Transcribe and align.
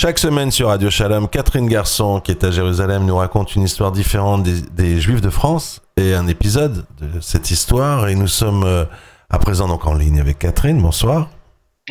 Chaque 0.00 0.20
semaine 0.20 0.52
sur 0.52 0.68
Radio 0.68 0.90
Shalom, 0.90 1.26
Catherine 1.28 1.66
Garçon, 1.66 2.20
qui 2.20 2.30
est 2.30 2.44
à 2.44 2.52
Jérusalem, 2.52 3.04
nous 3.04 3.16
raconte 3.16 3.56
une 3.56 3.64
histoire 3.64 3.90
différente 3.90 4.44
des, 4.44 5.00
Juifs 5.00 5.20
de 5.20 5.28
France 5.28 5.82
et 5.96 6.14
un 6.14 6.28
épisode 6.28 6.86
de 7.00 7.18
cette 7.18 7.50
histoire. 7.50 8.06
Et 8.06 8.14
nous 8.14 8.28
sommes 8.28 8.62
euh, 8.62 8.84
à 9.28 9.40
présent 9.40 9.66
donc 9.66 9.88
en 9.88 9.94
ligne 9.94 10.20
avec 10.20 10.38
Catherine. 10.38 10.80
Bonsoir. 10.80 11.30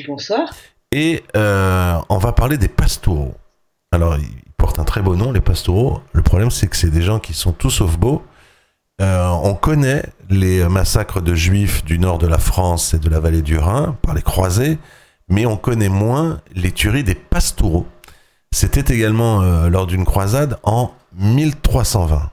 Bonsoir. 0.07 0.47
Et 0.93 1.25
euh, 1.35 1.97
on 2.07 2.17
va 2.17 2.31
parler 2.31 2.57
des 2.57 2.69
pastoureaux. 2.69 3.35
Alors, 3.91 4.15
ils 4.15 4.53
portent 4.55 4.79
un 4.79 4.85
très 4.85 5.01
beau 5.01 5.17
nom, 5.17 5.33
les 5.33 5.41
pastoureaux. 5.41 5.99
Le 6.13 6.21
problème, 6.21 6.49
c'est 6.49 6.67
que 6.67 6.77
c'est 6.77 6.89
des 6.89 7.01
gens 7.01 7.19
qui 7.19 7.33
sont 7.33 7.51
tous 7.51 7.71
sauf 7.71 7.97
beaux. 7.97 8.23
Euh, 9.01 9.27
on 9.43 9.53
connaît 9.53 10.03
les 10.29 10.65
massacres 10.69 11.21
de 11.21 11.35
juifs 11.35 11.83
du 11.83 11.99
nord 11.99 12.19
de 12.19 12.27
la 12.27 12.37
France 12.37 12.93
et 12.93 12.99
de 12.99 13.09
la 13.09 13.19
vallée 13.19 13.41
du 13.41 13.57
Rhin 13.57 13.97
par 14.01 14.15
les 14.15 14.21
croisés, 14.21 14.77
mais 15.27 15.45
on 15.45 15.57
connaît 15.57 15.89
moins 15.89 16.39
les 16.55 16.71
tueries 16.71 17.03
des 17.03 17.13
pastoureaux. 17.13 17.85
C'était 18.59 18.91
également 18.91 19.43
euh, 19.43 19.69
lors 19.69 19.85
d'une 19.85 20.03
croisade 20.03 20.57
en 20.63 20.89
1320. 21.19 22.31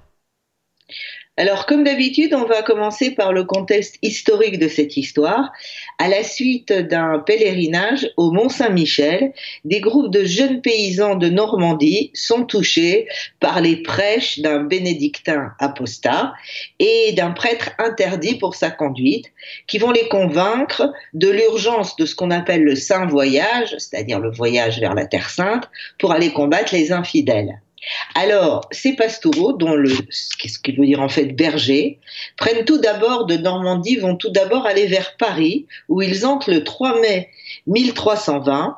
Alors, 1.37 1.67
comme 1.67 1.83
d'habitude, 1.83 2.33
on 2.33 2.45
va 2.45 2.63
commencer 2.63 3.11
par 3.11 3.33
le 3.33 3.43
contexte 3.43 3.99
historique 4.03 4.61
de 4.61 4.69
cette 4.69 4.97
histoire. 4.97 5.51
À 5.99 6.07
la 6.07 6.23
suite 6.23 6.73
d'un 6.73 7.19
pèlerinage 7.19 8.09
au 8.17 8.31
Mont 8.31 8.49
Saint-Michel, 8.49 9.33
des 9.65 9.81
groupes 9.81 10.13
de 10.13 10.25
jeunes 10.25 10.61
paysans 10.61 11.17
de 11.17 11.29
Normandie 11.29 12.13
sont 12.15 12.45
touchés 12.45 13.09
par 13.41 13.61
les 13.61 13.83
prêches 13.83 14.39
d'un 14.39 14.61
bénédictin 14.63 15.51
apostat 15.59 16.35
et 16.79 17.11
d'un 17.17 17.33
prêtre 17.33 17.71
interdit 17.79 18.39
pour 18.39 18.55
sa 18.55 18.71
conduite, 18.71 19.27
qui 19.67 19.79
vont 19.79 19.91
les 19.91 20.07
convaincre 20.07 20.93
de 21.15 21.31
l'urgence 21.31 21.97
de 21.97 22.07
ce 22.07 22.15
qu'on 22.15 22.31
appelle 22.31 22.63
le 22.63 22.77
saint 22.77 23.07
voyage, 23.07 23.75
c'est-à-dire 23.79 24.21
le 24.21 24.31
voyage 24.31 24.79
vers 24.79 24.95
la 24.95 25.07
Terre 25.07 25.31
sainte, 25.31 25.69
pour 25.99 26.13
aller 26.13 26.33
combattre 26.33 26.73
les 26.73 26.93
infidèles. 26.93 27.61
Alors, 28.15 28.69
ces 28.71 28.95
pastoraux, 28.95 29.53
dont 29.53 29.75
le, 29.75 29.91
qu'est-ce 30.39 30.59
qu'il 30.59 30.79
veut 30.79 30.87
dire 30.87 31.01
en 31.01 31.09
fait 31.09 31.27
berger, 31.27 31.99
prennent 32.37 32.65
tout 32.65 32.79
d'abord 32.79 33.27
de 33.27 33.37
Normandie, 33.37 33.97
vont 33.97 34.17
tout 34.17 34.31
d'abord 34.31 34.67
aller 34.67 34.87
vers 34.87 35.17
Paris, 35.17 35.67
où 35.89 36.03
ils 36.03 36.25
entrent 36.25 36.51
le 36.51 36.65
3 36.65 37.01
mai 37.01 37.29
1320 37.67 38.77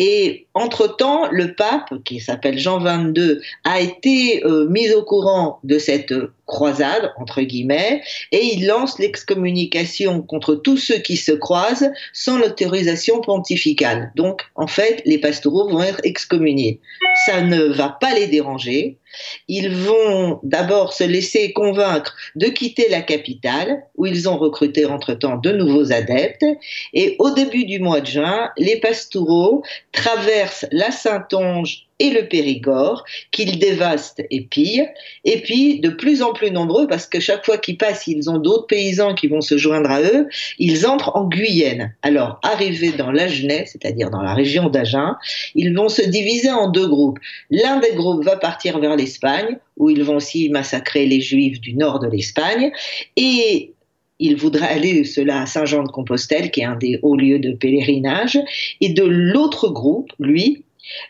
et 0.00 0.46
entre-temps, 0.54 1.28
le 1.32 1.54
pape, 1.54 1.92
qui 2.04 2.20
s'appelle 2.20 2.56
Jean 2.56 2.78
XXII, 2.78 3.40
a 3.64 3.80
été 3.80 4.44
euh, 4.44 4.68
mis 4.68 4.88
au 4.92 5.02
courant 5.02 5.58
de 5.64 5.80
cette 5.80 6.14
croisade, 6.46 7.12
entre 7.18 7.42
guillemets, 7.42 8.02
et 8.30 8.54
il 8.54 8.66
lance 8.66 9.00
l'excommunication 9.00 10.22
contre 10.22 10.54
tous 10.54 10.76
ceux 10.76 10.98
qui 10.98 11.16
se 11.16 11.32
croisent 11.32 11.90
sans 12.12 12.38
l'autorisation 12.38 13.20
pontificale. 13.20 14.12
Donc, 14.14 14.42
en 14.54 14.68
fait, 14.68 15.02
les 15.04 15.18
pastoraux 15.18 15.68
vont 15.68 15.82
être 15.82 16.00
excommuniés. 16.04 16.80
Ça 17.26 17.40
ne 17.42 17.64
va 17.64 17.96
pas 18.00 18.14
les 18.14 18.26
déranger. 18.26 18.98
Ils 19.48 19.70
vont 19.70 20.40
d'abord 20.42 20.92
se 20.92 21.04
laisser 21.04 21.52
convaincre 21.52 22.14
de 22.36 22.46
quitter 22.46 22.88
la 22.88 23.00
capitale, 23.00 23.82
où 23.96 24.06
ils 24.06 24.28
ont 24.28 24.36
recruté 24.36 24.86
entre-temps 24.86 25.36
de 25.36 25.52
nouveaux 25.52 25.92
adeptes. 25.92 26.44
Et 26.92 27.16
au 27.18 27.30
début 27.30 27.64
du 27.64 27.80
mois 27.80 28.00
de 28.00 28.06
juin, 28.06 28.50
les 28.56 28.78
pastoraux 28.78 29.62
traversent 29.92 30.66
la 30.70 30.90
Saintonge 30.90 31.87
et 31.98 32.10
le 32.10 32.28
Périgord, 32.28 33.04
qu'ils 33.30 33.58
dévastent 33.58 34.22
et 34.30 34.42
pillent, 34.42 34.88
et 35.24 35.40
puis 35.40 35.80
de 35.80 35.88
plus 35.88 36.22
en 36.22 36.32
plus 36.32 36.50
nombreux, 36.50 36.86
parce 36.86 37.06
que 37.06 37.20
chaque 37.20 37.44
fois 37.44 37.58
qu'ils 37.58 37.76
passent, 37.76 38.06
ils 38.06 38.30
ont 38.30 38.38
d'autres 38.38 38.66
paysans 38.66 39.14
qui 39.14 39.26
vont 39.26 39.40
se 39.40 39.58
joindre 39.58 39.90
à 39.90 40.00
eux, 40.02 40.28
ils 40.58 40.86
entrent 40.86 41.16
en 41.16 41.28
Guyenne. 41.28 41.94
Alors, 42.02 42.38
arrivés 42.42 42.92
dans 42.92 43.10
l'Agenais, 43.10 43.64
c'est-à-dire 43.66 44.10
dans 44.10 44.22
la 44.22 44.34
région 44.34 44.68
d'Agen, 44.68 45.16
ils 45.54 45.74
vont 45.74 45.88
se 45.88 46.02
diviser 46.02 46.50
en 46.50 46.70
deux 46.70 46.88
groupes. 46.88 47.18
L'un 47.50 47.80
des 47.80 47.92
groupes 47.94 48.24
va 48.24 48.36
partir 48.36 48.78
vers 48.78 48.96
l'Espagne, 48.96 49.58
où 49.76 49.90
ils 49.90 50.02
vont 50.02 50.16
aussi 50.16 50.48
massacrer 50.48 51.06
les 51.06 51.20
Juifs 51.20 51.60
du 51.60 51.74
nord 51.74 51.98
de 52.00 52.08
l'Espagne, 52.08 52.72
et 53.16 53.72
il 54.20 54.36
voudrait 54.36 54.66
aller 54.68 55.04
cela 55.04 55.42
à 55.42 55.46
Saint-Jean-de-Compostelle, 55.46 56.50
qui 56.50 56.60
est 56.60 56.64
un 56.64 56.76
des 56.76 56.98
hauts 57.02 57.16
lieux 57.16 57.38
de 57.38 57.52
pèlerinage, 57.52 58.38
et 58.80 58.88
de 58.88 59.04
l'autre 59.04 59.68
groupe, 59.68 60.12
lui, 60.18 60.64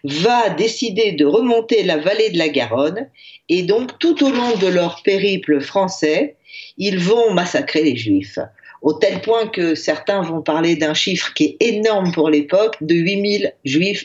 va 0.04 0.50
décider 0.50 1.12
de 1.12 1.24
remonter 1.24 1.82
la 1.82 1.96
vallée 1.96 2.30
de 2.30 2.38
la 2.38 2.48
Garonne 2.48 3.08
et 3.48 3.62
donc 3.62 3.98
tout 3.98 4.24
au 4.24 4.30
long 4.30 4.56
de 4.56 4.66
leur 4.66 5.02
périple 5.02 5.60
français, 5.60 6.36
ils 6.76 6.98
vont 6.98 7.32
massacrer 7.32 7.82
les 7.82 7.96
Juifs 7.96 8.38
au 8.82 8.92
tel 8.92 9.20
point 9.20 9.48
que 9.48 9.74
certains 9.74 10.22
vont 10.22 10.42
parler 10.42 10.76
d'un 10.76 10.94
chiffre 10.94 11.32
qui 11.34 11.56
est 11.58 11.66
énorme 11.68 12.12
pour 12.12 12.30
l'époque, 12.30 12.76
de 12.80 12.94
8000 12.94 13.52
juifs 13.64 14.04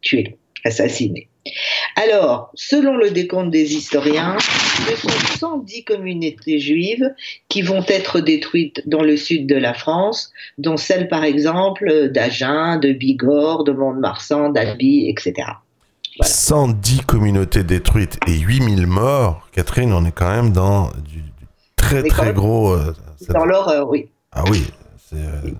tués, 0.00 0.36
assassinés. 0.64 1.28
Alors, 1.96 2.50
selon 2.54 2.96
le 2.96 3.10
décompte 3.10 3.50
des 3.50 3.74
historiens, 3.74 4.36
ce 4.88 4.96
sont 4.96 5.08
110 5.38 5.84
communautés 5.84 6.58
juives 6.58 7.14
qui 7.48 7.62
vont 7.62 7.84
être 7.88 8.20
détruites 8.20 8.82
dans 8.86 9.02
le 9.02 9.16
sud 9.16 9.46
de 9.46 9.56
la 9.56 9.74
France, 9.74 10.32
dont 10.58 10.76
celle 10.76 11.08
par 11.08 11.24
exemple 11.24 12.10
d'Agen, 12.10 12.78
de 12.78 12.92
Bigorre, 12.92 13.64
de 13.64 13.72
Mont-de-Marsan, 13.72 14.50
d'Albi, 14.50 15.08
etc. 15.08 15.46
110 16.20 17.00
communautés 17.06 17.64
détruites 17.64 18.18
et 18.26 18.38
8000 18.38 18.86
morts, 18.86 19.48
Catherine, 19.52 19.92
on 19.92 20.04
est 20.04 20.12
quand 20.12 20.30
même 20.30 20.52
dans 20.52 20.90
du 21.10 21.24
très 21.76 22.02
très 22.02 22.32
gros. 22.32 22.72
Euh, 22.72 22.94
dans 23.30 23.44
l'horreur, 23.44 23.88
oui. 23.88 24.08
Ah 24.32 24.44
oui, 24.50 24.64
euh, 25.12 25.50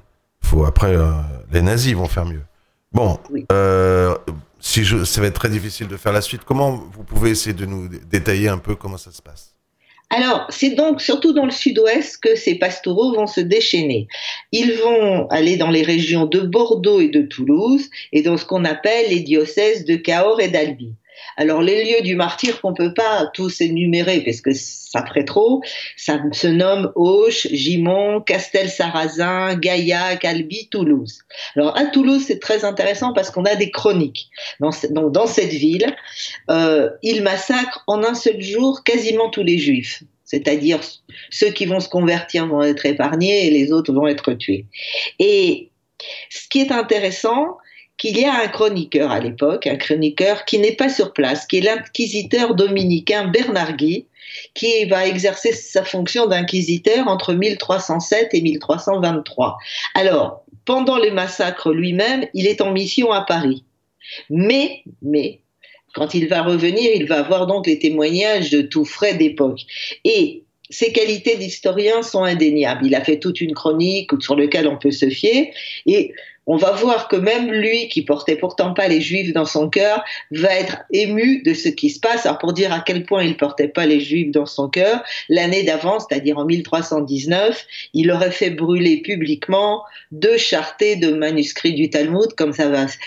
faut 0.41 0.65
après 0.65 0.95
euh, 0.95 1.13
les 1.53 1.63
nazis 1.63 1.95
vont 1.95 2.09
faire 2.09 2.25
mieux. 2.25 2.43
Bon, 2.93 3.19
si 4.65 4.83
je, 4.83 5.05
ça 5.05 5.21
va 5.21 5.27
être 5.27 5.35
très 5.35 5.51
difficile 5.51 5.89
de 5.89 5.97
faire 5.99 6.13
la 6.13 6.23
suite, 6.23 6.41
comment 6.47 6.71
vous 6.71 7.05
pouvez 7.05 7.31
essayer 7.31 7.55
de 7.55 7.67
nous 7.67 7.87
détailler 7.87 8.49
un 8.49 8.57
peu 8.57 8.75
comment 8.75 8.97
ça 8.97 9.13
se 9.13 9.21
passe? 9.21 9.55
Alors, 10.09 10.47
c'est 10.49 10.71
donc 10.71 11.03
surtout 11.03 11.35
dans 11.35 11.45
le 11.45 11.51
sud-ouest 11.51 12.19
que 12.23 12.35
ces 12.35 12.55
pastoraux 12.55 13.15
vont 13.15 13.27
se 13.27 13.43
déchaîner. 13.43 14.09
Ils 14.53 14.73
vont 14.73 15.27
aller 15.29 15.59
dans 15.59 15.69
les 15.69 15.83
régions 15.83 16.25
de 16.25 16.41
Bordeaux 16.41 17.01
et 17.01 17.09
de 17.09 17.23
Toulouse 17.23 17.91
et 18.13 18.23
dans 18.23 18.39
ce 18.39 18.47
qu'on 18.47 18.65
appelle 18.65 19.11
les 19.11 19.21
diocèses 19.21 19.85
de 19.85 19.97
Cahors 19.97 20.41
et 20.41 20.49
d'Albi. 20.49 20.95
Alors 21.37 21.63
les 21.63 21.85
lieux 21.85 22.03
du 22.03 22.17
martyr 22.17 22.61
qu'on 22.61 22.75
peut 22.75 22.95
pas 22.95 23.27
tous 23.35 23.61
énumérer 23.61 24.21
parce 24.21 24.41
que 24.41 24.53
ça 24.53 25.05
ferait 25.07 25.25
trop, 25.25 25.63
ça 25.97 26.21
se 26.33 26.47
nomme 26.47 26.93
Auch, 26.95 27.49
Gimont, 27.53 28.21
Castel-Sarrazin, 28.21 29.57
Gaillac, 29.57 30.25
Albi, 30.25 30.69
Toulouse. 30.69 31.19
Alors 31.57 31.77
à 31.77 31.87
Toulouse 31.87 32.25
c'est 32.27 32.41
très 32.41 32.65
intéressant 32.65 33.13
parce 33.13 33.31
qu'on 33.31 33.45
a 33.45 33.57
des 33.57 33.71
chroniques. 33.71 34.29
Dans, 34.61 34.71
donc 34.91 35.13
dans 35.13 35.27
cette 35.27 35.53
ville, 35.53 35.95
euh, 36.51 36.91
ils 37.03 37.23
massacrent 37.23 37.83
en 37.87 38.03
un 38.03 38.15
seul 38.15 38.41
jour 38.41 38.83
quasiment 38.85 39.31
tous 39.31 39.43
les 39.43 39.59
juifs 39.59 40.03
c'est-à-dire 40.25 40.81
ceux 41.31 41.51
qui 41.51 41.67
vont 41.67 41.81
se 41.81 41.89
convertir 41.89 42.47
vont 42.47 42.63
être 42.63 42.87
épargnés 42.87 43.47
et 43.47 43.51
les 43.51 43.73
autres 43.73 43.93
vont 43.93 44.07
être 44.07 44.33
tués. 44.33 44.67
Et 45.19 45.71
ce 46.31 46.49
qui 46.49 46.61
est 46.61 46.73
intéressant, 46.73 47.59
qu'il 47.97 48.19
y 48.19 48.25
a 48.25 48.35
un 48.43 48.49
chroniqueur 48.49 49.11
à 49.11 49.21
l'époque, 49.21 49.67
un 49.67 49.77
chroniqueur 49.77 50.45
qui 50.45 50.59
n'est 50.59 50.75
pas 50.75 50.89
sur 50.89 51.13
place, 51.13 51.47
qui 51.47 51.59
est 51.59 51.61
l'inquisiteur 51.61 52.55
dominicain 52.55 53.29
Bernard 53.29 53.77
Guy, 53.77 54.07
qui 54.55 54.85
va 54.87 55.07
exercer 55.07 55.53
sa 55.53 55.85
fonction 55.85 56.27
d'inquisiteur 56.27 57.07
entre 57.09 57.35
1307 57.35 58.31
et 58.33 58.41
1323. 58.41 59.57
Alors, 59.95 60.45
pendant 60.65 60.99
les 60.99 61.11
massacres 61.11 61.73
lui-même, 61.73 62.27
il 62.35 62.47
est 62.47 62.61
en 62.61 62.73
mission 62.73 63.13
à 63.13 63.23
Paris. 63.23 63.65
Mais, 64.31 64.83
mais, 65.03 65.41
quand 65.95 66.15
il 66.15 66.27
va 66.27 66.43
revenir, 66.43 66.91
il 66.95 67.07
va 67.07 67.21
avoir 67.21 67.47
donc 67.47 67.67
les 67.67 67.79
témoignages 67.79 68.51
de 68.51 68.63
tout 68.63 68.85
frais 68.85 69.15
d'époque. 69.15 69.61
Et 70.05 70.43
ses 70.71 70.93
qualités 70.93 71.37
d'historien 71.37 72.03
sont 72.03 72.25
indéniables. 72.25 72.87
Il 72.87 72.95
a 72.95 73.05
fait 73.05 73.19
toute 73.19 73.41
une 73.41 73.55
chronique 73.55 74.11
sur 74.21 74.35
laquelle 74.35 74.67
on 74.67 74.77
peut 74.77 74.91
se 74.91 75.09
fier. 75.09 75.53
Et 75.87 76.13
on 76.47 76.57
va 76.57 76.73
voir 76.73 77.09
que 77.09 77.17
même 77.17 77.51
lui, 77.51 77.89
qui 77.89 78.03
portait 78.03 78.37
pourtant 78.37 78.75
pas 78.75 78.89
les 78.89 79.01
juifs 79.01 79.33
dans 79.33 79.45
son 79.45 79.69
cœur, 79.69 80.05
va 80.31 80.55
être 80.55 80.79
ému 80.93 81.43
de 81.43 81.55
ce 81.55 81.69
qui 81.69 81.91
se 81.91 82.01
passe. 82.01 82.27
Alors 82.27 82.39
pour 82.39 82.53
dire 82.53 82.73
à 82.73 82.81
quel 82.81 83.05
point 83.05 83.23
il 83.25 83.37
portait 83.37 83.69
pas 83.69 83.87
les 83.87 84.01
juifs 84.01 84.31
dans 84.31 84.47
son 84.47 84.69
cœur, 84.69 85.03
l'année 85.29 85.63
d'avant, 85.63 85.99
c'est-à-dire 86.01 86.39
en 86.39 86.45
1319, 86.45 87.67
il 87.95 88.11
aurait 88.11 88.31
fait 88.31 88.51
brûler 88.51 88.99
publiquement 88.99 89.83
deux 90.13 90.37
chartés 90.37 90.97
de 90.97 91.13
manuscrits 91.13 91.75
du 91.75 91.91
Talmud, 91.91 92.35
comme 92.37 92.53
ça 92.53 92.65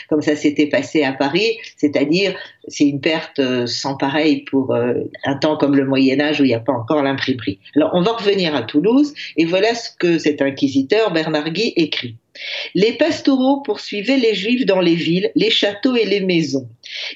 comme 0.10 0.22
ça 0.22 0.36
s'était 0.36 0.68
passé 0.68 1.04
à 1.04 1.13
Paris, 1.13 1.57
c'est-à-dire 1.78 2.36
c'est 2.68 2.86
une 2.86 3.01
perte 3.01 3.40
euh, 3.40 3.66
sans 3.66 3.95
pareil 3.95 4.42
pour 4.42 4.74
euh, 4.74 4.94
un 5.24 5.36
temps 5.36 5.57
comme 5.57 5.75
le 5.75 5.86
Moyen 5.86 6.19
Âge 6.19 6.42
où 6.42 6.44
il 6.44 6.48
n'y 6.48 6.54
a 6.54 6.60
pas 6.60 6.74
encore 6.74 7.01
l'imprimerie. 7.01 7.60
Alors 7.75 7.92
on 7.94 8.01
va 8.01 8.13
revenir 8.13 8.56
à 8.56 8.63
Toulouse 8.63 9.13
et 9.38 9.45
voilà 9.45 9.74
ce 9.74 9.90
que 9.98 10.19
cet 10.19 10.42
inquisiteur 10.42 11.12
Bernard 11.12 11.51
Guy 11.51 11.74
écrit. 11.75 12.16
Les 12.75 12.94
pastoraux 12.94 13.62
poursuivaient 13.62 14.18
les 14.18 14.36
juifs 14.36 14.66
dans 14.66 14.81
les 14.81 14.95
villes, 14.95 15.31
les 15.36 15.50
châteaux 15.50 15.95
et 15.95 16.06
les 16.06 16.22
maisons. 16.22 16.68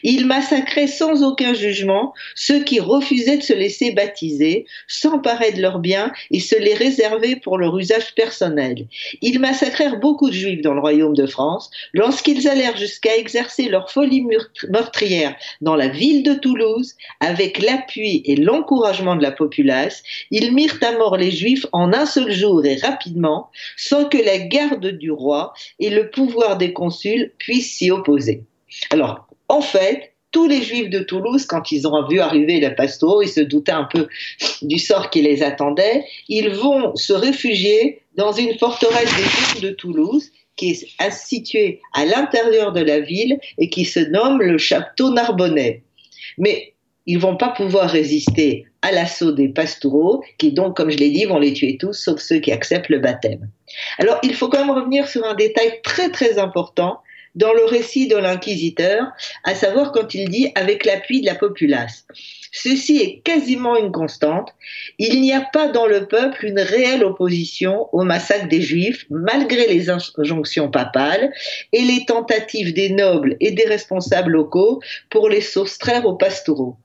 Il 0.04 0.26
massacrait 0.26 0.88
sans 0.88 1.24
aucun 1.24 1.54
jugement 1.54 2.14
ceux 2.36 2.64
qui 2.64 2.80
refusaient 2.80 3.38
de 3.38 3.44
se 3.44 3.54
laisser 3.54 3.92
baptiser, 3.92 4.66
s'emparer 4.88 5.52
de 5.52 5.62
leurs 5.62 5.80
biens 5.80 6.12
et 6.32 6.40
se 6.40 6.56
les 6.56 6.74
réserver 6.74 7.36
pour 7.36 7.58
leur 7.58 7.78
usage 7.78 8.14
personnel. 8.16 8.88
Ils 9.22 9.40
massacrèrent 9.40 10.00
beaucoup 10.00 10.30
de 10.30 10.36
juifs 10.36 10.62
dans 10.62 10.74
le 10.74 10.82
royaume 10.82 11.16
de 11.16 11.26
France 11.26 11.70
lorsqu'ils 11.94 12.48
allèrent 12.48 12.78
jusqu'à 12.78 13.16
exercer 13.16 13.70
leur 13.70 13.92
folie 13.92 14.26
meurtrière 14.70 15.36
dans 15.62 15.76
la 15.76 15.88
ville 15.88 16.24
de 16.24 16.34
Toulouse 16.34 16.96
avec 17.20 17.62
l'appui 17.62 18.22
et 18.26 18.36
l'encouragement 18.36 19.16
de 19.16 19.24
la 19.24 19.32
populace. 19.32 20.04
Ils 20.32 20.54
mirent 20.54 20.80
à 20.82 20.92
mort 20.94 21.18
les 21.18 21.32
juifs 21.32 21.66
en 21.72 21.94
un 21.94 22.06
seul 22.06 22.32
jour 22.32 22.66
et 22.66 22.76
rapidement 22.76 23.50
sans 23.78 24.06
que 24.06 24.18
la 24.18 24.40
garde 24.40 24.88
du 24.88 25.11
roi 25.12 25.54
et 25.80 25.90
le 25.90 26.10
pouvoir 26.10 26.58
des 26.58 26.74
consuls 26.74 27.34
puissent 27.38 27.76
s'y 27.76 27.92
opposer. 27.92 28.44
Alors, 28.90 29.28
en 29.50 29.62
fait, 29.62 30.14
tous 30.32 30.48
les 30.48 30.62
juifs 30.62 30.90
de 30.90 31.00
Toulouse, 31.00 31.46
quand 31.46 31.72
ils 31.72 31.88
ont 31.88 32.08
vu 32.08 32.20
arriver 32.20 32.60
les 32.60 32.72
pastoraux, 32.72 33.22
ils 33.22 33.30
se 33.30 33.42
doutaient 33.42 33.72
un 33.72 33.84
peu 33.92 34.08
du 34.62 34.80
sort 34.80 35.10
qui 35.10 35.22
les 35.22 35.44
attendait. 35.44 36.06
Ils 36.30 36.50
vont 36.50 36.96
se 36.96 37.14
réfugier 37.14 38.02
dans 38.16 38.32
une 38.32 38.58
forteresse 38.58 39.16
des 39.16 39.24
juifs 39.24 39.62
de 39.62 39.70
Toulouse 39.72 40.32
qui 40.56 40.72
est 40.72 41.12
située 41.12 41.82
à 41.94 42.06
l'intérieur 42.06 42.72
de 42.72 42.82
la 42.82 43.00
ville 43.00 43.40
et 43.58 43.70
qui 43.70 43.86
se 43.86 44.00
nomme 44.00 44.42
le 44.42 44.58
château 44.58 45.12
Narbonnais. 45.12 45.84
Mais 46.38 46.74
ils 47.06 47.20
vont 47.20 47.36
pas 47.36 47.50
pouvoir 47.50 47.90
résister 47.90 48.66
à 48.82 48.92
l'assaut 48.92 49.32
des 49.32 49.50
pastoraux, 49.50 50.24
qui 50.38 50.52
donc, 50.52 50.78
comme 50.78 50.92
je 50.92 50.98
l'ai 50.98 51.10
dit, 51.10 51.26
vont 51.26 51.40
les 51.40 51.54
tuer 51.54 51.78
tous, 51.78 51.94
sauf 51.94 52.20
ceux 52.20 52.40
qui 52.40 52.52
acceptent 52.52 52.90
le 52.90 53.00
baptême. 53.00 53.50
Alors, 53.98 54.20
il 54.24 54.34
faut 54.34 54.50
quand 54.50 54.66
même 54.66 54.76
revenir 54.76 55.08
sur 55.08 55.26
un 55.26 55.36
détail 55.36 55.80
très 55.84 56.10
très 56.10 56.40
important 56.40 57.02
dans 57.36 57.54
le 57.54 57.64
récit 57.64 58.08
de 58.08 58.18
l'inquisiteur, 58.18 59.08
à 59.44 59.56
savoir 59.56 59.92
quand 59.92 60.14
il 60.14 60.30
dit 60.30 60.52
avec 60.56 60.86
l'appui 60.86 61.22
de 61.22 61.26
la 61.26 61.36
populace. 61.36 62.06
Ceci 62.52 62.98
est 62.98 63.22
quasiment 63.22 63.78
une 63.78 63.94
constante. 63.94 64.54
Il 65.00 65.22
n'y 65.22 65.32
a 65.32 65.42
pas 65.42 65.70
dans 65.70 65.88
le 65.88 66.08
peuple 66.08 66.46
une 66.46 66.60
réelle 66.60 67.06
opposition 67.06 67.88
au 67.94 68.04
massacre 68.04 68.50
des 68.50 68.62
Juifs, 68.62 69.06
malgré 69.10 69.68
les 69.68 69.90
injonctions 69.90 70.70
papales 70.70 71.32
et 71.72 71.82
les 71.82 72.06
tentatives 72.06 72.74
des 72.74 72.90
nobles 72.90 73.38
et 73.40 73.52
des 73.52 73.66
responsables 73.66 74.32
locaux 74.32 74.82
pour 75.10 75.30
les 75.30 75.42
soustraire 75.42 76.06
aux 76.06 76.16
pastoraux. 76.16 76.76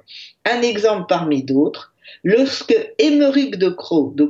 Un 0.44 0.62
exemple 0.62 1.06
parmi 1.08 1.42
d'autres, 1.42 1.92
lorsque 2.24 2.76
Émeric 2.98 3.56
de 3.56 3.68
Croix, 3.68 4.12
de 4.14 4.28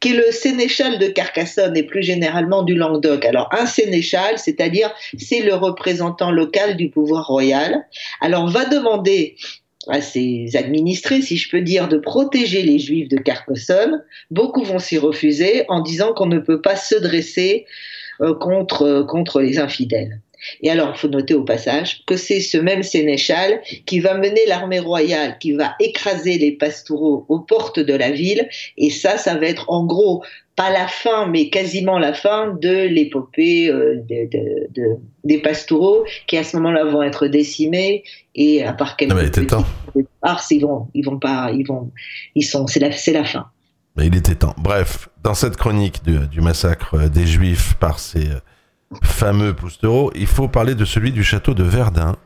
qui 0.00 0.10
est 0.10 0.16
le 0.16 0.30
sénéchal 0.32 0.98
de 0.98 1.06
Carcassonne 1.06 1.76
et 1.76 1.82
plus 1.82 2.02
généralement 2.02 2.62
du 2.62 2.74
Languedoc. 2.74 3.24
Alors 3.24 3.48
un 3.52 3.66
sénéchal, 3.66 4.38
c'est-à-dire 4.38 4.92
c'est 5.18 5.40
le 5.40 5.54
représentant 5.54 6.30
local 6.30 6.76
du 6.76 6.90
pouvoir 6.90 7.26
royal. 7.26 7.86
Alors 8.20 8.48
va 8.48 8.64
demander 8.64 9.36
à 9.88 10.00
ses 10.00 10.56
administrés, 10.56 11.22
si 11.22 11.36
je 11.36 11.48
peux 11.50 11.62
dire, 11.62 11.88
de 11.88 11.98
protéger 11.98 12.62
les 12.62 12.78
juifs 12.78 13.08
de 13.08 13.16
Carcassonne. 13.16 14.04
Beaucoup 14.30 14.64
vont 14.64 14.78
s'y 14.78 14.98
refuser 14.98 15.64
en 15.68 15.80
disant 15.80 16.12
qu'on 16.12 16.26
ne 16.26 16.38
peut 16.38 16.60
pas 16.60 16.76
se 16.76 16.96
dresser 16.96 17.64
euh, 18.20 18.34
contre, 18.34 19.06
contre 19.08 19.40
les 19.40 19.58
infidèles. 19.58 20.20
Et 20.62 20.70
alors, 20.70 20.92
il 20.94 20.98
faut 20.98 21.08
noter 21.08 21.34
au 21.34 21.44
passage 21.44 22.04
que 22.06 22.16
c'est 22.16 22.40
ce 22.40 22.58
même 22.58 22.82
sénéchal 22.82 23.60
qui 23.86 24.00
va 24.00 24.14
mener 24.16 24.40
l'armée 24.46 24.78
royale, 24.78 25.38
qui 25.38 25.52
va 25.52 25.74
écraser 25.80 26.38
les 26.38 26.52
pastoraux 26.52 27.24
aux 27.28 27.40
portes 27.40 27.80
de 27.80 27.94
la 27.94 28.10
ville. 28.10 28.48
Et 28.76 28.90
ça, 28.90 29.16
ça 29.18 29.34
va 29.36 29.46
être 29.46 29.64
en 29.68 29.84
gros 29.84 30.22
pas 30.56 30.70
la 30.70 30.88
fin, 30.88 31.28
mais 31.28 31.50
quasiment 31.50 32.00
la 32.00 32.12
fin 32.12 32.48
de 32.60 32.88
l'épopée 32.88 33.70
euh, 33.70 34.02
des 35.24 35.38
pastoraux, 35.38 36.04
qui 36.26 36.36
à 36.36 36.42
ce 36.42 36.56
moment-là 36.56 36.84
vont 36.84 37.02
être 37.02 37.28
décimés. 37.28 38.02
Et 38.34 38.64
à 38.64 38.72
part 38.72 38.96
quelques 38.96 39.16
ah, 39.16 39.24
était 39.24 39.46
temps. 39.46 39.64
ils 39.94 40.60
vont, 40.60 40.88
ils 40.94 41.04
vont 41.04 41.18
pas, 41.18 41.52
ils 41.52 41.64
vont, 41.64 41.92
ils 42.34 42.42
sont, 42.42 42.66
c'est 42.66 42.80
la, 42.80 42.90
c'est 42.90 43.12
la 43.12 43.24
fin. 43.24 43.46
Mais 43.96 44.06
il 44.06 44.16
était 44.16 44.34
temps. 44.34 44.54
Bref, 44.58 45.08
dans 45.22 45.34
cette 45.34 45.56
chronique 45.56 46.02
du 46.04 46.40
massacre 46.40 47.08
des 47.08 47.26
Juifs 47.26 47.74
par 47.74 47.98
ces 47.98 48.26
fameux 49.02 49.54
Poustereau, 49.54 50.10
il 50.14 50.26
faut 50.26 50.48
parler 50.48 50.74
de 50.74 50.84
celui 50.84 51.12
du 51.12 51.22
château 51.22 51.54
de 51.54 51.62
Verdun. 51.62 52.16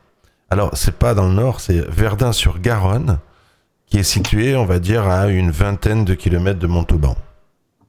Alors, 0.49 0.71
c'est 0.73 0.97
pas 0.97 1.13
dans 1.13 1.27
le 1.27 1.33
nord, 1.33 1.59
c'est 1.59 1.87
Verdun-sur-Garonne, 1.89 3.19
qui 3.87 3.97
est 3.97 4.03
situé, 4.03 4.55
on 4.55 4.65
va 4.65 4.79
dire, 4.79 5.07
à 5.07 5.27
une 5.27 5.51
vingtaine 5.51 6.05
de 6.05 6.13
kilomètres 6.13 6.59
de 6.59 6.67
Montauban. 6.67 7.15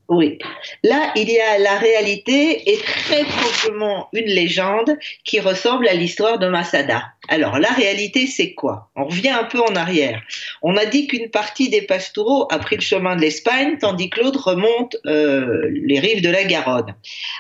Oui. 0.08 0.38
Là, 0.82 1.12
il 1.16 1.30
y 1.30 1.40
a 1.40 1.58
la 1.58 1.78
réalité 1.78 2.70
et 2.70 2.76
très 2.76 3.24
probablement 3.24 4.08
une 4.12 4.26
légende 4.26 4.98
qui 5.24 5.40
ressemble 5.40 5.88
à 5.88 5.94
l'histoire 5.94 6.38
de 6.38 6.46
Masada. 6.48 7.04
Alors, 7.28 7.58
la 7.58 7.70
réalité, 7.70 8.26
c'est 8.26 8.52
quoi? 8.52 8.90
On 8.96 9.06
revient 9.06 9.30
un 9.30 9.44
peu 9.44 9.60
en 9.60 9.74
arrière. 9.76 10.22
On 10.60 10.76
a 10.76 10.84
dit 10.84 11.06
qu'une 11.06 11.30
partie 11.30 11.70
des 11.70 11.82
pastoraux 11.82 12.46
a 12.50 12.58
pris 12.58 12.76
le 12.76 12.82
chemin 12.82 13.16
de 13.16 13.22
l'Espagne, 13.22 13.78
tandis 13.80 14.10
que 14.10 14.20
l'autre 14.20 14.50
remonte 14.50 14.96
euh, 15.06 15.70
les 15.72 16.00
rives 16.00 16.22
de 16.22 16.30
la 16.30 16.44
Garonne. 16.44 16.94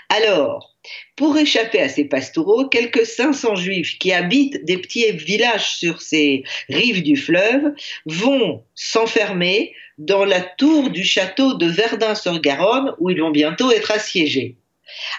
Alors, 0.08 0.74
pour 1.16 1.36
échapper 1.36 1.80
à 1.80 1.88
ces 1.88 2.04
pastoraux, 2.04 2.68
quelques 2.68 3.06
500 3.06 3.56
juifs 3.56 3.98
qui 3.98 4.12
habitent 4.12 4.64
des 4.64 4.78
petits 4.78 5.10
villages 5.12 5.76
sur 5.76 6.02
ces 6.02 6.44
rives 6.68 7.02
du 7.02 7.16
fleuve 7.16 7.74
vont 8.06 8.64
s'enfermer 8.74 9.74
dans 9.98 10.24
la 10.24 10.40
tour 10.40 10.90
du 10.90 11.04
château 11.04 11.54
de 11.54 11.66
Verdun-sur-Garonne 11.66 12.94
où 12.98 13.10
ils 13.10 13.20
vont 13.20 13.30
bientôt 13.30 13.70
être 13.70 13.90
assiégés. 13.90 14.56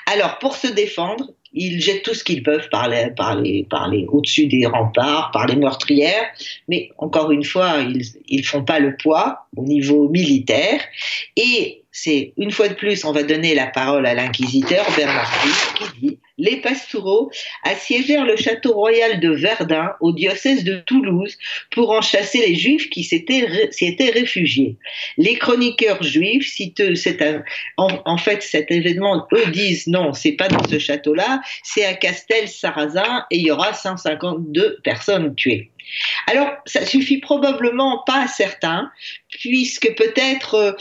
Alors, 0.05 0.37
pour 0.39 0.55
se 0.55 0.67
défendre, 0.67 1.31
ils 1.53 1.81
jettent 1.81 2.03
tout 2.03 2.13
ce 2.13 2.23
qu'ils 2.23 2.43
peuvent 2.43 2.67
par 2.69 2.89
les, 2.89 3.11
par 3.11 3.35
les, 3.35 3.65
par 3.69 3.87
les 3.87 4.05
au-dessus 4.09 4.47
des 4.47 4.65
remparts, 4.65 5.31
par 5.31 5.47
les 5.47 5.55
meurtrières, 5.55 6.25
mais 6.67 6.91
encore 6.97 7.31
une 7.31 7.45
fois, 7.45 7.77
ils 8.27 8.39
ne 8.39 8.43
font 8.43 8.63
pas 8.63 8.79
le 8.79 8.95
poids 8.97 9.47
au 9.55 9.63
niveau 9.63 10.09
militaire. 10.09 10.81
Et 11.37 11.83
c'est 11.91 12.33
une 12.37 12.51
fois 12.51 12.67
de 12.67 12.73
plus, 12.73 13.05
on 13.05 13.13
va 13.13 13.23
donner 13.23 13.55
la 13.55 13.67
parole 13.67 14.05
à 14.05 14.13
l'inquisiteur 14.13 14.85
Bernard 14.97 15.31
qui 15.77 15.99
dit 16.01 16.19
les 16.37 16.57
pastoraux 16.57 17.31
assiégèrent 17.63 18.25
le 18.25 18.35
château 18.35 18.73
royal 18.73 19.19
de 19.19 19.29
Verdun 19.29 19.93
au 20.01 20.11
diocèse 20.11 20.63
de 20.63 20.79
Toulouse 20.79 21.37
pour 21.71 21.91
en 21.91 22.01
chasser 22.01 22.45
les 22.45 22.55
juifs 22.55 22.89
qui 22.89 23.03
s'étaient 23.03 24.09
réfugiés. 24.11 24.77
Les 25.17 25.35
chroniqueurs 25.35 26.03
juifs 26.03 26.47
citent 26.47 26.83
en, 27.77 28.17
fait 28.17 28.41
cet 28.41 28.71
événement, 28.71 29.27
eux 29.33 29.51
disent 29.51 29.87
non, 29.87 30.13
c'est 30.13 30.33
pas 30.33 30.47
dans 30.47 30.67
ce 30.67 30.79
château-là, 30.79 31.41
c'est 31.63 31.85
à 31.85 31.93
Castel-Sarrazin 31.93 33.25
et 33.31 33.37
il 33.37 33.45
y 33.45 33.51
aura 33.51 33.73
152 33.73 34.79
personnes 34.83 35.35
tuées. 35.35 35.71
Alors, 36.27 36.49
ça 36.65 36.85
suffit 36.85 37.19
probablement 37.19 38.03
pas 38.05 38.23
à 38.23 38.27
certains, 38.27 38.91
puisque 39.29 39.95
peut-être 39.95 40.55
euh, 40.55 40.71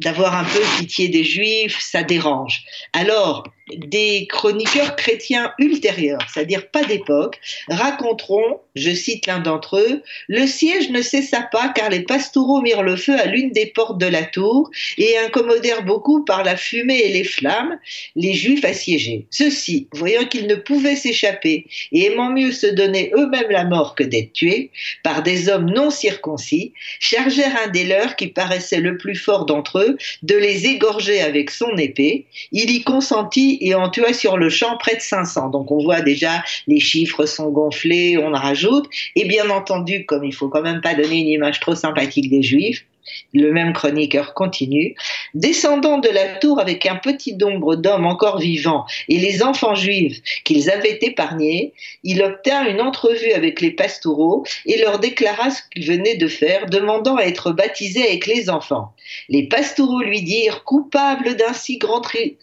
d'avoir 0.00 0.34
un 0.36 0.44
peu 0.44 0.60
pitié 0.78 1.08
des 1.08 1.24
juifs, 1.24 1.78
ça 1.80 2.02
dérange. 2.02 2.62
Alors, 2.92 3.44
des 3.76 4.26
chroniqueurs 4.28 4.96
chrétiens 4.96 5.52
ultérieurs, 5.58 6.20
c'est-à-dire 6.32 6.68
pas 6.70 6.84
d'époque, 6.84 7.38
raconteront, 7.68 8.60
je 8.74 8.90
cite 8.90 9.26
l'un 9.26 9.40
d'entre 9.40 9.78
eux, 9.78 10.02
le 10.28 10.46
siège 10.46 10.90
ne 10.90 11.02
cessa 11.02 11.42
pas 11.50 11.68
car 11.74 11.90
les 11.90 12.02
pastoraux 12.02 12.60
mirent 12.62 12.82
le 12.82 12.96
feu 12.96 13.18
à 13.18 13.26
l'une 13.26 13.50
des 13.52 13.66
portes 13.66 13.98
de 13.98 14.06
la 14.06 14.22
tour 14.22 14.70
et 14.98 15.18
incommodèrent 15.18 15.84
beaucoup 15.84 16.24
par 16.24 16.44
la 16.44 16.56
fumée 16.56 17.00
et 17.00 17.12
les 17.12 17.24
flammes 17.24 17.78
les 18.16 18.34
juifs 18.34 18.64
assiégés. 18.64 19.26
Ceux-ci, 19.30 19.88
voyant 19.92 20.24
qu'ils 20.24 20.46
ne 20.46 20.54
pouvaient 20.54 20.96
s'échapper 20.96 21.66
et 21.92 22.06
aimant 22.06 22.30
mieux 22.30 22.52
se 22.52 22.66
donner 22.66 23.10
eux-mêmes 23.14 23.50
la 23.50 23.64
mort 23.64 23.94
que 23.94 24.04
d'être 24.04 24.32
tués 24.32 24.70
par 25.02 25.22
des 25.22 25.48
hommes 25.48 25.70
non 25.70 25.90
circoncis, 25.90 26.72
chargèrent 26.98 27.56
un 27.64 27.68
des 27.68 27.84
leurs 27.84 28.16
qui 28.16 28.28
paraissait 28.28 28.80
le 28.80 28.96
plus 28.96 29.16
fort 29.16 29.46
d'entre 29.46 29.80
eux 29.80 29.96
de 30.22 30.34
les 30.34 30.66
égorger 30.66 31.20
avec 31.20 31.50
son 31.50 31.76
épée. 31.76 32.26
Il 32.52 32.70
y 32.70 32.82
consentit 32.82 33.58
et 33.60 33.74
en 33.74 33.88
tua 33.88 34.12
sur 34.12 34.36
le 34.36 34.48
champ 34.48 34.76
près 34.78 34.96
de 34.96 35.00
500. 35.00 35.50
Donc 35.50 35.70
on 35.70 35.82
voit 35.82 36.00
déjà 36.00 36.42
les 36.66 36.80
chiffres 36.80 37.26
sont 37.26 37.50
gonflés, 37.50 38.18
on 38.18 38.32
rajoute. 38.32 38.88
Et 39.16 39.26
bien 39.26 39.48
entendu, 39.50 40.04
comme 40.06 40.24
il 40.24 40.34
faut 40.34 40.48
quand 40.48 40.62
même 40.62 40.80
pas 40.80 40.94
donner 40.94 41.20
une 41.20 41.28
image 41.28 41.60
trop 41.60 41.74
sympathique 41.74 42.30
des 42.30 42.42
juifs, 42.42 42.84
le 43.32 43.52
même 43.52 43.72
chroniqueur 43.72 44.34
continue, 44.34 44.94
descendant 45.34 45.98
de 45.98 46.08
la 46.08 46.36
tour 46.36 46.60
avec 46.60 46.86
un 46.86 46.96
petit 46.96 47.34
nombre 47.34 47.76
d'hommes 47.76 48.06
encore 48.06 48.38
vivants 48.38 48.84
et 49.08 49.18
les 49.18 49.42
enfants 49.42 49.74
juifs 49.74 50.20
qu'ils 50.44 50.70
avaient 50.70 50.98
épargnés, 51.02 51.72
il 52.02 52.22
obtint 52.22 52.66
une 52.66 52.80
entrevue 52.80 53.32
avec 53.32 53.60
les 53.60 53.70
pastoraux 53.70 54.44
et 54.66 54.78
leur 54.78 54.98
déclara 54.98 55.50
ce 55.50 55.60
qu'il 55.72 55.86
venait 55.86 56.16
de 56.16 56.28
faire, 56.28 56.66
demandant 56.66 57.16
à 57.16 57.24
être 57.24 57.52
baptisé 57.52 58.02
avec 58.02 58.26
les 58.26 58.50
enfants. 58.50 58.92
Les 59.28 59.48
pastoraux 59.48 60.02
lui 60.02 60.22
dirent, 60.22 60.64
coupable 60.64 61.36
d'un 61.36 61.52
si 61.52 61.78
grand 61.78 62.00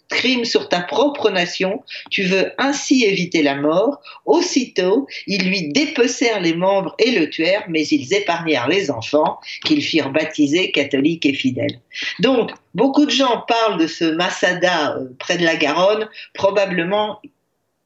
crime 0.08 0.44
sur 0.44 0.68
ta 0.68 0.80
propre 0.80 1.30
nation, 1.30 1.82
tu 2.10 2.22
veux 2.22 2.52
ainsi 2.58 3.04
éviter 3.04 3.42
la 3.42 3.56
mort. 3.56 4.00
Aussitôt, 4.24 5.06
ils 5.26 5.48
lui 5.48 5.72
dépecèrent 5.72 6.40
les 6.40 6.54
membres 6.54 6.94
et 6.98 7.10
le 7.10 7.28
tuèrent, 7.28 7.64
mais 7.68 7.86
ils 7.86 8.14
épargnèrent 8.14 8.68
les 8.68 8.90
enfants 8.90 9.38
qu'ils 9.64 9.82
firent 9.82 10.10
baptiser 10.10 10.47
catholique 10.72 11.26
et 11.26 11.32
fidèle. 11.32 11.80
Donc, 12.20 12.50
beaucoup 12.74 13.06
de 13.06 13.10
gens 13.10 13.44
parlent 13.46 13.78
de 13.78 13.86
ce 13.86 14.04
Massada 14.04 14.96
euh, 14.96 15.06
près 15.18 15.38
de 15.38 15.44
la 15.44 15.56
Garonne. 15.56 16.08
Probablement, 16.34 17.20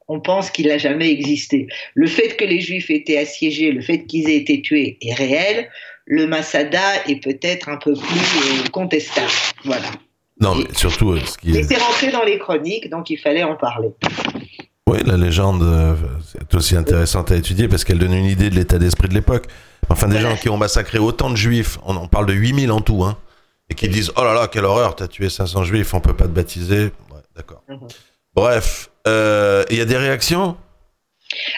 on 0.09 0.21
pense 0.21 0.50
qu'il 0.50 0.69
n'a 0.69 0.78
jamais 0.78 1.11
existé. 1.11 1.66
Le 1.95 2.07
fait 2.07 2.37
que 2.37 2.45
les 2.45 2.61
Juifs 2.61 2.90
aient 2.90 2.97
été 2.97 3.19
assiégés, 3.19 3.71
le 3.71 3.81
fait 3.81 4.04
qu'ils 4.04 4.28
aient 4.28 4.37
été 4.37 4.61
tués 4.62 4.99
est 5.00 5.14
réel. 5.14 5.69
Le 6.07 6.26
Masada 6.26 7.07
est 7.09 7.23
peut-être 7.23 7.69
un 7.69 7.76
peu 7.76 7.95
plus 7.95 8.71
contestable. 8.71 9.31
Voilà. 9.64 9.88
Non, 10.40 10.57
mais 10.57 10.64
surtout, 10.76 11.16
ce 11.19 11.38
qui 11.38 11.57
est... 11.57 11.76
rentré 11.76 12.11
dans 12.11 12.25
les 12.25 12.38
chroniques, 12.38 12.90
donc 12.90 13.11
il 13.11 13.16
fallait 13.16 13.45
en 13.45 13.54
parler. 13.54 13.90
Oui, 14.92 14.99
la 15.06 15.16
légende 15.16 15.62
est 16.38 16.54
aussi 16.54 16.76
intéressante 16.76 17.30
à 17.30 17.37
étudier 17.37 17.66
parce 17.66 17.82
qu'elle 17.82 17.99
donne 17.99 18.12
une 18.12 18.26
idée 18.26 18.50
de 18.50 18.54
l'état 18.54 18.78
d'esprit 18.78 19.08
de 19.08 19.14
l'époque. 19.14 19.46
Enfin, 19.88 20.06
des 20.06 20.20
gens 20.20 20.37
qui 20.37 20.50
ont 20.50 20.58
massacré 20.58 20.99
autant 20.99 21.30
de 21.30 21.37
juifs, 21.37 21.78
on 21.87 21.96
en 21.96 22.08
parle 22.08 22.26
de 22.26 22.34
8000 22.34 22.70
en 22.70 22.82
tout, 22.82 23.02
hein, 23.02 23.16
et 23.70 23.75
qui 23.75 23.88
disent 23.88 24.12
Oh 24.16 24.22
là 24.22 24.34
là, 24.34 24.49
quelle 24.49 24.66
horreur, 24.66 24.94
t'as 24.94 25.08
tué 25.08 25.30
500 25.30 25.64
juifs, 25.64 25.94
on 25.94 26.00
peut 26.00 26.14
pas 26.14 26.25
te 26.25 26.28
baptiser. 26.32 26.92
Ouais, 27.11 27.22
d'accord. 27.34 27.62
Mhm. 27.68 27.88
Bref, 28.34 28.90
euh, 29.06 29.64
il 29.70 29.78
y 29.78 29.80
a 29.80 29.87
des 29.87 29.96
réactions? 29.96 30.58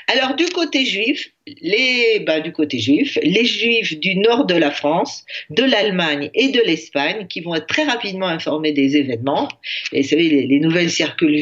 Alors 0.07 0.37
du 0.37 0.47
côté 0.47 0.85
juif, 0.85 1.31
les, 1.47 2.21
bah, 2.27 2.41
du 2.41 2.53
côté 2.53 2.79
juif, 2.79 3.19
les 3.23 3.45
juifs 3.45 3.99
du 3.99 4.17
nord 4.17 4.47
de 4.47 4.55
la 4.55 4.71
France, 4.71 5.25
de 5.51 5.63
l'Allemagne 5.63 6.31
et 6.35 6.49
de 6.49 6.61
l'Espagne, 6.61 7.27
qui 7.29 7.41
vont 7.41 7.55
être 7.55 7.67
très 7.67 7.85
rapidement 7.85 8.27
informés 8.27 8.73
des 8.73 8.97
événements, 8.97 9.49
et 9.93 10.01
vous 10.01 10.09
savez, 10.09 10.29
les, 10.29 10.61
nouvelles 10.61 10.91
circulent 10.91 11.37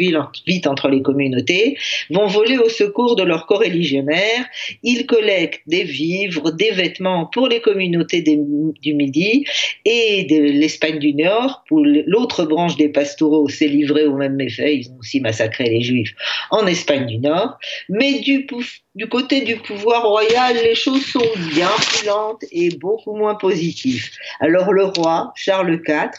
vite 0.46 0.66
entre 0.66 0.88
les 0.88 1.02
communautés, 1.02 1.76
vont 2.10 2.26
voler 2.26 2.58
au 2.58 2.68
secours 2.68 3.14
de 3.14 3.22
leurs 3.22 3.46
coreligionnaires. 3.46 4.44
Ils 4.82 5.06
collectent 5.06 5.62
des 5.68 5.84
vivres, 5.84 6.50
des 6.50 6.72
vêtements 6.72 7.26
pour 7.26 7.46
les 7.46 7.60
communautés 7.60 8.22
du 8.22 8.94
Midi 8.94 9.44
et 9.84 10.24
de 10.24 10.36
l'Espagne 10.36 10.98
du 10.98 11.14
Nord, 11.14 11.62
pour 11.68 11.80
l'autre 11.84 12.44
branche 12.44 12.76
des 12.76 12.88
pastoraux 12.88 13.48
s'est 13.48 13.68
livrée 13.68 14.06
au 14.06 14.16
même 14.16 14.34
méfait, 14.34 14.78
ils 14.78 14.90
ont 14.90 14.98
aussi 14.98 15.20
massacré 15.20 15.64
les 15.64 15.80
juifs 15.80 16.14
en 16.50 16.66
Espagne 16.66 17.06
du 17.06 17.18
Nord, 17.18 17.58
mais 17.88 18.20
du 18.94 19.08
côté 19.08 19.42
du 19.42 19.56
pouvoir 19.56 19.91
royal, 20.00 20.56
les 20.56 20.74
choses 20.74 21.04
sont 21.04 21.30
bien 21.50 21.68
plus 21.68 22.06
lentes 22.06 22.44
et 22.50 22.70
beaucoup 22.76 23.14
moins 23.14 23.34
positives. 23.34 24.10
Alors 24.40 24.72
le 24.72 24.84
roi, 24.84 25.32
Charles 25.34 25.80
IV, 25.86 26.10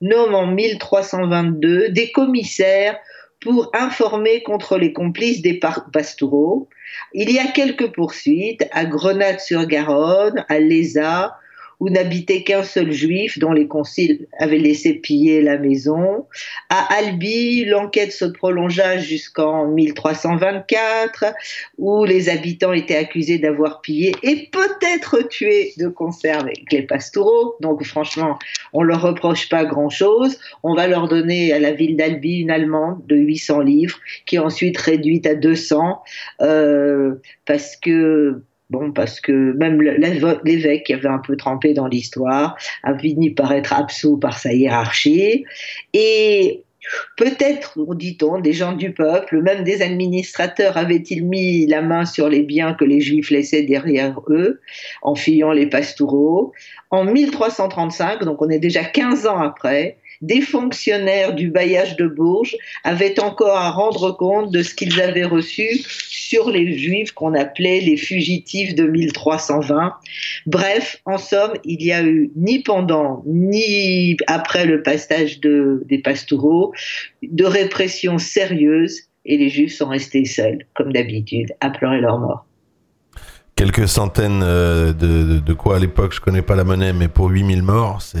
nomme 0.00 0.34
en 0.34 0.46
1322 0.46 1.90
des 1.90 2.10
commissaires 2.12 2.98
pour 3.40 3.70
informer 3.74 4.42
contre 4.42 4.78
les 4.78 4.92
complices 4.92 5.42
des 5.42 5.60
pastoraux. 5.92 6.68
Il 7.12 7.30
y 7.30 7.38
a 7.38 7.46
quelques 7.48 7.92
poursuites 7.92 8.64
à 8.70 8.84
Grenade-sur-Garonne, 8.84 10.44
à 10.48 10.58
Lézat, 10.58 11.34
où 11.82 11.90
n'habitait 11.90 12.44
qu'un 12.44 12.62
seul 12.62 12.92
juif 12.92 13.40
dont 13.40 13.50
les 13.50 13.66
conciles 13.66 14.28
avaient 14.38 14.60
laissé 14.60 14.94
piller 14.94 15.42
la 15.42 15.58
maison. 15.58 16.26
À 16.68 16.94
Albi, 16.94 17.64
l'enquête 17.64 18.12
se 18.12 18.24
prolongea 18.24 18.98
jusqu'en 18.98 19.66
1324, 19.66 21.24
où 21.78 22.04
les 22.04 22.28
habitants 22.28 22.72
étaient 22.72 22.94
accusés 22.94 23.38
d'avoir 23.38 23.80
pillé 23.80 24.14
et 24.22 24.48
peut-être 24.52 25.26
tué 25.28 25.72
de 25.76 25.88
concert 25.88 26.38
avec 26.38 26.70
les. 26.70 26.86
Donc 27.60 27.82
franchement, 27.82 28.38
on 28.72 28.84
leur 28.84 29.02
reproche 29.02 29.48
pas 29.48 29.64
grand-chose. 29.64 30.38
On 30.62 30.76
va 30.76 30.86
leur 30.86 31.08
donner 31.08 31.52
à 31.52 31.58
la 31.58 31.72
ville 31.72 31.96
d'Albi 31.96 32.42
une 32.42 32.52
allemande 32.52 33.04
de 33.08 33.16
800 33.16 33.58
livres, 33.58 33.98
qui 34.26 34.36
est 34.36 34.38
ensuite 34.38 34.78
réduite 34.78 35.26
à 35.26 35.34
200, 35.34 36.00
euh, 36.42 37.14
parce 37.44 37.76
que 37.76 38.40
Bon, 38.72 38.90
parce 38.90 39.20
que 39.20 39.52
même 39.52 39.82
l'évêque 39.82 40.84
qui 40.84 40.94
avait 40.94 41.06
un 41.06 41.18
peu 41.18 41.36
trempé 41.36 41.74
dans 41.74 41.88
l'histoire 41.88 42.56
a 42.84 42.98
fini 42.98 43.28
par 43.28 43.52
être 43.52 43.74
absous 43.74 44.16
par 44.16 44.38
sa 44.38 44.54
hiérarchie. 44.54 45.44
Et 45.92 46.64
Peut-être, 47.16 47.78
dit-on, 47.94 48.40
des 48.40 48.52
gens 48.52 48.72
du 48.72 48.92
peuple, 48.92 49.40
même 49.40 49.62
des 49.62 49.82
administrateurs, 49.82 50.76
avaient-ils 50.76 51.24
mis 51.24 51.66
la 51.66 51.80
main 51.80 52.04
sur 52.04 52.28
les 52.28 52.42
biens 52.42 52.74
que 52.74 52.84
les 52.84 53.00
Juifs 53.00 53.30
laissaient 53.30 53.62
derrière 53.62 54.20
eux, 54.28 54.60
en 55.02 55.14
fuyant 55.14 55.52
les 55.52 55.66
pastoraux. 55.66 56.52
En 56.90 57.04
1335, 57.04 58.24
donc 58.24 58.42
on 58.42 58.48
est 58.48 58.58
déjà 58.58 58.82
15 58.82 59.28
ans 59.28 59.38
après, 59.38 59.98
des 60.22 60.40
fonctionnaires 60.40 61.34
du 61.34 61.50
bailliage 61.50 61.96
de 61.96 62.06
Bourges 62.06 62.56
avaient 62.84 63.20
encore 63.20 63.56
à 63.56 63.70
rendre 63.70 64.12
compte 64.12 64.50
de 64.50 64.62
ce 64.62 64.74
qu'ils 64.74 65.00
avaient 65.00 65.24
reçu 65.24 65.66
sur 66.08 66.50
les 66.50 66.78
juifs 66.78 67.12
qu'on 67.12 67.34
appelait 67.34 67.80
les 67.80 67.96
fugitifs 67.96 68.74
de 68.74 68.84
1320. 68.84 69.94
Bref, 70.46 71.00
en 71.04 71.18
somme, 71.18 71.52
il 71.64 71.78
n'y 71.78 71.92
a 71.92 72.02
eu 72.02 72.30
ni 72.36 72.60
pendant 72.62 73.22
ni 73.26 74.16
après 74.28 74.64
le 74.64 74.82
passage 74.82 75.40
de, 75.40 75.82
des 75.86 75.98
pastoraux 75.98 76.72
de 77.22 77.44
répression 77.44 78.18
sérieuse 78.18 79.02
et 79.24 79.36
les 79.36 79.48
juifs 79.48 79.74
sont 79.74 79.88
restés 79.88 80.24
seuls, 80.24 80.66
comme 80.74 80.92
d'habitude, 80.92 81.52
à 81.60 81.70
pleurer 81.70 82.00
leur 82.00 82.18
mort 82.18 82.46
quelques 83.54 83.86
centaines 83.86 84.42
euh, 84.42 84.92
de, 84.92 85.38
de, 85.38 85.52
quoi 85.52 85.76
à 85.76 85.78
l'époque, 85.78 86.12
je 86.14 86.20
connais 86.20 86.42
pas 86.42 86.56
la 86.56 86.64
monnaie, 86.64 86.92
mais 86.92 87.06
pour 87.06 87.28
8000 87.28 87.62
morts, 87.62 88.02
c'est 88.02 88.18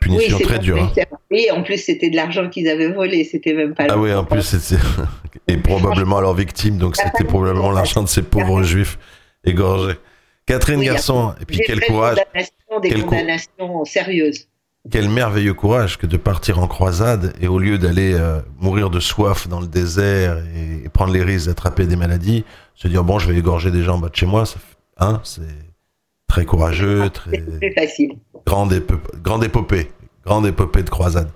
Punition 0.00 0.38
très 0.38 0.58
dure. 0.58 0.82
Hein. 0.82 1.02
Oui, 1.30 1.46
en 1.52 1.62
plus, 1.62 1.78
c'était 1.78 2.10
de 2.10 2.16
l'argent 2.16 2.48
qu'ils 2.48 2.68
avaient 2.68 2.92
volé, 2.92 3.24
c'était 3.24 3.52
même 3.52 3.74
pas. 3.74 3.86
Ah 3.88 3.98
oui, 3.98 4.12
en 4.12 4.24
plus, 4.24 4.42
c'était. 4.42 4.82
Et 5.46 5.56
probablement 5.56 6.20
leurs 6.20 6.34
victimes, 6.34 6.78
donc 6.78 6.96
c'était 6.96 7.24
probablement 7.24 7.70
l'argent 7.70 8.02
de 8.02 8.08
ces 8.08 8.22
pauvres 8.22 8.62
juifs 8.62 8.98
égorgés. 9.44 9.96
Catherine 10.46 10.82
Garçon, 10.82 11.34
et 11.40 11.44
puis 11.44 11.60
quel 11.64 11.80
courage. 11.80 12.18
Des 12.82 12.90
condamnations 13.02 13.84
sérieuses. 13.84 14.46
Quel 14.90 15.08
merveilleux 15.08 15.54
courage 15.54 15.98
que 15.98 16.06
de 16.06 16.16
partir 16.16 16.58
en 16.58 16.66
croisade 16.66 17.34
et 17.40 17.48
au 17.48 17.58
lieu 17.58 17.78
d'aller 17.78 18.14
euh, 18.14 18.40
mourir 18.58 18.88
de 18.88 18.98
soif 18.98 19.46
dans 19.46 19.60
le 19.60 19.66
désert 19.66 20.38
et, 20.56 20.88
prendre 20.88 21.12
les 21.12 21.22
risques 21.22 21.48
d'attraper 21.48 21.86
des 21.86 21.96
maladies, 21.96 22.44
se 22.74 22.88
dire 22.88 23.04
bon, 23.04 23.18
je 23.18 23.30
vais 23.30 23.38
égorger 23.38 23.70
des 23.70 23.82
gens 23.82 23.96
en 23.96 23.98
bas 23.98 24.08
de 24.08 24.16
chez 24.16 24.26
moi, 24.26 24.46
ça, 24.46 24.58
hein, 24.98 25.20
c'est 25.22 25.42
très 26.30 26.44
courageux, 26.44 27.02
ah, 27.04 27.10
très. 27.10 27.44
Facile. 27.74 28.12
Grande, 28.46 28.72
épopée, 28.72 29.90
grande 30.24 30.46
épopée 30.46 30.82
de 30.84 30.88
croisade. 30.88 31.28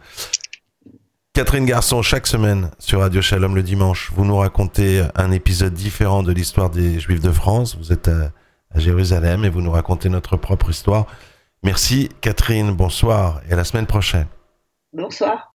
Catherine 1.32 1.66
Garçon, 1.66 2.00
chaque 2.00 2.28
semaine 2.28 2.70
sur 2.78 3.00
Radio 3.00 3.20
Shalom 3.20 3.56
le 3.56 3.64
dimanche, 3.64 4.12
vous 4.14 4.24
nous 4.24 4.36
racontez 4.36 5.02
un 5.16 5.32
épisode 5.32 5.74
différent 5.74 6.22
de 6.22 6.30
l'histoire 6.30 6.70
des 6.70 7.00
Juifs 7.00 7.20
de 7.20 7.32
France. 7.32 7.76
Vous 7.76 7.92
êtes 7.92 8.06
à, 8.06 8.30
à, 8.72 8.78
Jérusalem 8.78 9.44
et 9.44 9.48
vous 9.48 9.62
nous 9.62 9.72
racontez 9.72 10.08
notre 10.08 10.36
propre 10.36 10.70
histoire. 10.70 11.06
Merci 11.64 12.08
Catherine, 12.20 12.70
bonsoir 12.70 13.40
et 13.48 13.52
à 13.52 13.56
la 13.56 13.64
semaine 13.64 13.86
prochaine. 13.86 14.26
Bonsoir. 14.92 15.50